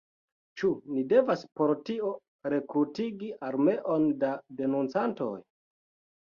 [0.59, 2.09] Ĉu ni devas por tio
[2.53, 5.31] rekrutigi armeon da denuncantoj?